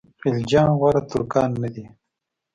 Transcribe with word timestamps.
خلجیان 0.21 0.69
غوز 0.79 0.95
ترکان 1.09 1.49
نه 1.61 1.69
دي. 1.73 1.85